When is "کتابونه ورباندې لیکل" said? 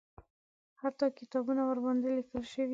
1.19-2.43